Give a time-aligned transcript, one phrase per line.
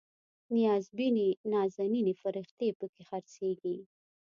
[0.55, 3.75] نیازبینې نازنینې فرښتې پکې خرڅیږي